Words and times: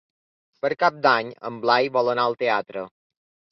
Per 0.65 0.71
Cap 0.83 0.97
d'Any 1.03 1.29
en 1.51 1.61
Blai 1.67 1.93
vol 1.99 2.11
anar 2.17 2.27
al 2.31 2.41
teatre. 2.43 2.87